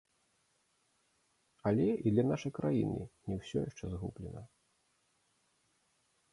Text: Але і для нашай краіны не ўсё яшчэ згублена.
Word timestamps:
Але 1.73 1.85
і 1.91 2.07
для 2.15 2.25
нашай 2.31 2.51
краіны 2.61 2.99
не 3.29 3.33
ўсё 3.43 3.57
яшчэ 3.69 3.85
згублена. 3.95 4.47